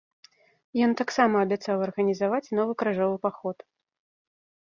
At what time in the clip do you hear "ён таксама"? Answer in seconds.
0.85-1.35